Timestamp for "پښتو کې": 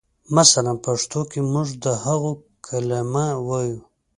0.85-1.39